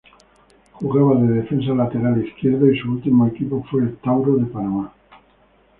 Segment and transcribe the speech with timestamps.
[0.79, 4.91] Jugaba de defensa lateral izquierdo y su último equipo fue el Tauro de Panamá.